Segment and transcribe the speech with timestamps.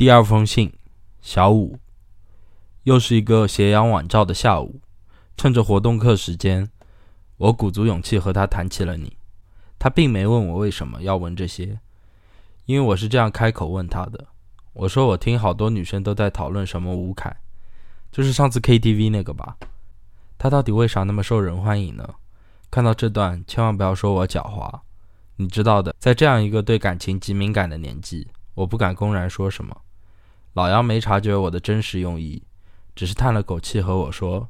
[0.00, 0.72] 第二封信，
[1.20, 1.78] 小五。
[2.84, 4.80] 又是一个斜阳晚照的下午，
[5.36, 6.70] 趁着活动课时间，
[7.36, 9.18] 我鼓足勇气和他谈起了你。
[9.78, 11.78] 他并没问我为什么要问这些，
[12.64, 14.28] 因为我是这样开口问他的。
[14.72, 17.36] 我说我听好多女生都在讨论什么吴凯，
[18.10, 19.58] 就是上次 KTV 那个吧？
[20.38, 22.08] 他到底为啥那么受人欢迎呢？
[22.70, 24.80] 看到这段，千万不要说我狡猾，
[25.36, 29.76] 你知道的，在这样一个对感情极敏感的年纪，我不敢公然说什么。
[30.54, 32.42] 老杨没察觉我的真实用意，
[32.94, 34.48] 只是叹了口气和我说：“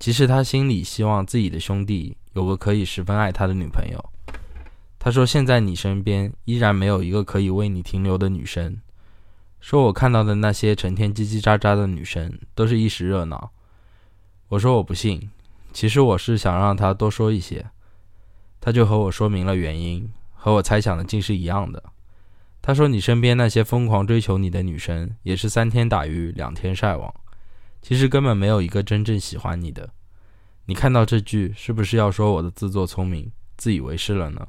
[0.00, 4.02] 其实他心里希望自己的兄弟有个可以十分爱他的女朋友。”
[4.98, 8.80] 他说：“现在你身边依然没有一个可以为你停留的女生。”
[9.60, 13.50] 说我看到的那些成天叽叽喳喳的女生都是一时热闹。
[14.48, 15.30] 我说我不信，
[15.72, 17.66] 其实我是想让他多说一些。
[18.60, 21.82] 他就和我说明了原因，和我猜想的竟是一样的。
[22.68, 27.10] 他说：“你身边那些疯狂追求你的女生，也是三天打鱼两天晒网，
[27.80, 29.88] 其实根本没有一个真正喜欢你的。
[30.66, 34.46] 你看到这句，是不是要说我的自作聪明、自以为是了呢？”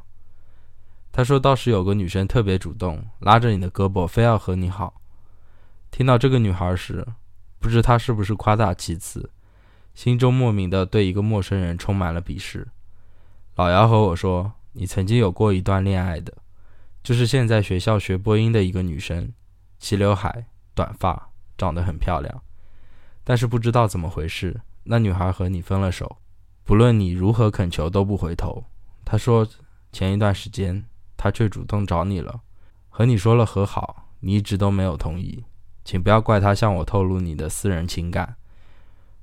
[1.14, 5.02] 他说：“倒是有个女生特别主动，拉着你的胳膊，非要和你好。”
[5.90, 7.08] 听到这个女孩时，
[7.58, 9.30] 不知他是不是夸大其词，
[9.96, 12.68] 心中莫名的对一个陌生人充满了鄙视。
[13.56, 16.34] 老姚和我说：“你曾经有过一段恋爱的。”
[17.02, 19.32] 就是现在学校学播音的一个女生，
[19.80, 22.42] 齐刘海、短发，长得很漂亮。
[23.24, 26.18] 但是不知道怎么回事，那女孩和你分了手，
[26.64, 28.66] 不论你如何恳求都不回头。
[29.06, 29.48] 她说
[29.92, 32.42] 前一段时间她却主动找你了，
[32.90, 35.46] 和你说了和好，你一直都没有同意。
[35.86, 38.36] 请不要怪她向我透露你的私人情感。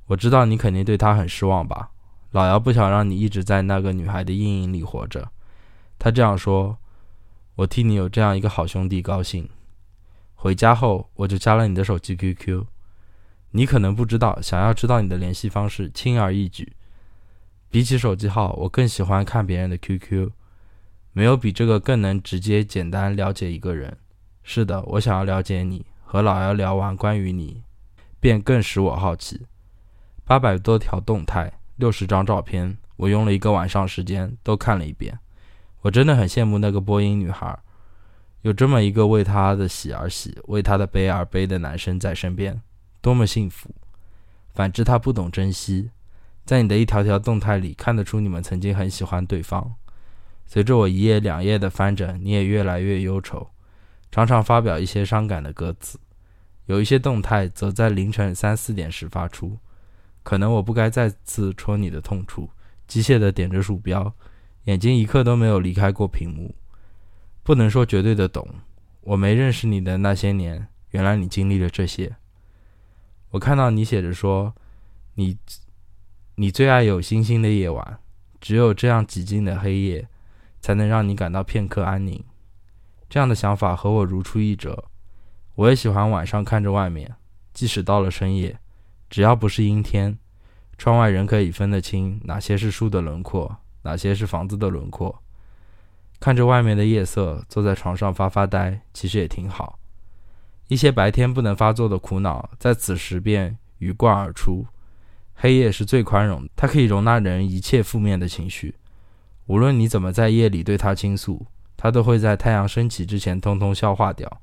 [0.07, 1.91] 我知道你肯定对她很失望吧？
[2.31, 5.31] 老姚不想让你一直在那个女孩的阴影里活着。
[5.99, 6.79] 他这样说。
[7.57, 9.49] 我替你有这样一个好兄弟高兴。
[10.35, 12.65] 回家后，我就加了你的手机 QQ。
[13.53, 16.75] 你可能不知道，想要知道你的联系方式轻而易举。
[17.71, 20.31] 比起手机号，我更喜欢看别人的 QQ，
[21.13, 23.97] 没有比这个更能直接简单了解一个人。
[24.43, 25.87] 是的，我想要了解你。
[26.09, 27.63] 和老姚聊完关于你，
[28.21, 29.47] 便更使我好奇。
[30.25, 35.19] 八百多条动态，六十张照片，我用了一个晚上时间都看了一遍。
[35.87, 37.57] 我真的很羡慕那个播音女孩，
[38.43, 42.61] 有这么一个为她的喜而喜、为她的悲而悲的男生在身边，
[43.01, 43.71] 多么幸福。
[44.53, 45.91] 反之，他不懂珍惜，
[46.45, 49.75] 在你的一条条动态里看得出你们曾经很喜欢对方。
[50.45, 53.49] 随着我一页两页的翻着，你也越来越忧愁，
[54.11, 56.01] 常常发表一些伤感的歌词。
[56.65, 59.57] 有一些动态则在凌晨三四点时发出，
[60.25, 62.51] 可能我不该再次戳你的痛处，
[62.89, 64.13] 机械地点着鼠标。
[64.67, 66.55] 眼睛一刻都没有离开过屏幕，
[67.45, 68.49] 不能说绝对的懂。
[69.01, 72.17] 我没认识你的那些年，原来你经历了这些。
[73.31, 74.53] 我看到你写着说，
[75.15, 75.39] 你
[76.35, 77.99] 你最爱有星星的夜晚，
[78.41, 80.09] 只有这样寂静的黑夜，
[80.61, 82.25] 才能让你感到片刻安宁。
[83.09, 84.85] 这样的想法和我如出一辙。
[85.55, 87.15] 我也喜欢晚上看着外面，
[87.55, 88.59] 即使到了深夜，
[89.09, 90.19] 只要不是阴天，
[90.77, 93.59] 窗外仍可以分得清哪些是树的轮廓。
[93.87, 95.23] 哪些是房子的轮廓？
[96.19, 99.79] 看着外面的夜色，坐在床上发发呆，其实也挺好。
[100.67, 104.67] 一些白天不能发作的苦恼，在此时便鱼贯而出。
[105.37, 108.75] 黑夜是最宽容，它可以容纳人一切负面的情绪。
[109.47, 111.47] 无论你怎么在夜里对他倾诉，
[111.77, 114.41] 他都会在太阳升起之前通通消化掉。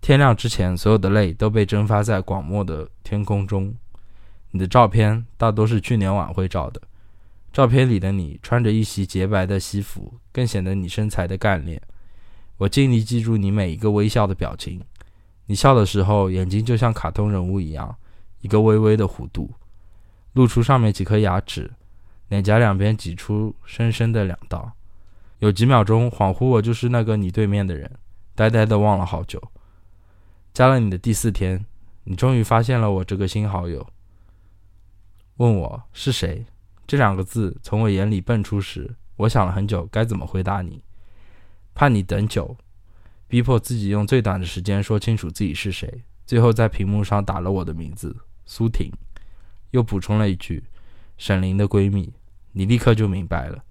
[0.00, 3.72] 天亮之前，所有的泪都被蒸发在广漠的天空中。
[4.50, 6.80] 你的照片大多是去年晚会照的。
[7.54, 11.80] 照片里的你穿着一袭洁白的西服，更显得你身材的干练。
[12.56, 14.82] 我尽力记住你每一个微笑的表情。
[15.46, 17.96] 你笑的时候，眼睛就像卡通人物一样，
[18.40, 19.48] 一个微微的弧度，
[20.32, 21.70] 露出上面几颗牙齿，
[22.26, 24.72] 脸颊两边挤出深深的两道。
[25.38, 27.88] 有几秒钟恍惚，我就是那个你对面的人，
[28.34, 29.40] 呆呆的望了好久。
[30.52, 31.64] 加了你的第四天，
[32.02, 33.86] 你终于发现了我这个新好友，
[35.36, 36.44] 问我是谁。
[36.86, 40.82] 这两个字从我眼里蹦出时，我想了很久该怎么回答你，
[41.74, 42.56] 怕你等久，
[43.26, 46.02] 逼迫自己用最短的时间说清楚自己是谁。
[46.26, 48.16] 最后在屏幕上打了我的名字
[48.46, 48.90] 苏婷，
[49.70, 50.64] 又补充了一句
[51.16, 52.12] 沈凌的闺蜜。
[52.52, 53.64] 你立刻就明白了，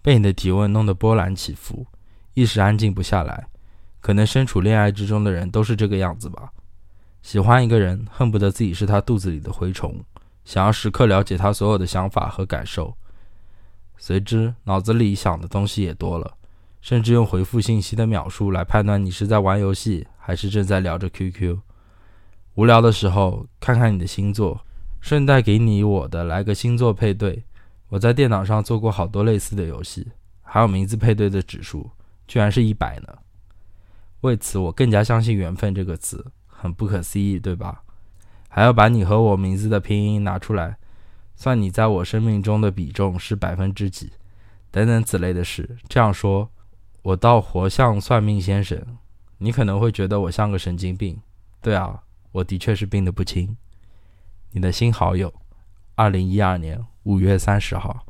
[0.00, 1.86] 被你的提问弄得波澜起伏，
[2.34, 3.46] 一时安静不下来。
[4.00, 6.52] 可能身处恋爱之中的人都是这个样子吧，
[7.22, 10.04] 喜欢一个人，恨不得自己是他肚子里的蛔虫。
[10.44, 12.96] 想要时刻了解他所有的想法和感受，
[13.96, 16.36] 随之脑子里想的东西也多了，
[16.80, 21.58] 甚至用回复信息的秒数来判断你是在玩游戏还是正在聊着 QQ。
[22.54, 24.64] 无聊的时候看看你的星座，
[25.00, 27.44] 顺带给你我的来个星座配对。
[27.88, 30.12] 我在电脑上做过好多类似的游戏，
[30.42, 31.90] 还有名字配对的指数
[32.26, 33.18] 居然是一百呢。
[34.22, 37.82] 为此，我更加相信缘分这个词，很不可思议，对吧？
[38.54, 40.76] 还要把你和我名字的拼音拿出来，
[41.34, 44.12] 算你在我生命中的比重是百分之几，
[44.70, 45.78] 等等此类的事。
[45.88, 46.50] 这样说，
[47.00, 48.78] 我倒活像算命先生。
[49.38, 51.18] 你可能会觉得我像个神经病。
[51.62, 53.56] 对啊，我的确是病得不轻。
[54.50, 55.32] 你的新好友，
[55.94, 58.04] 二零一二年五月三十号。